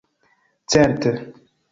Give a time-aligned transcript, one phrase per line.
[0.73, 1.11] Certe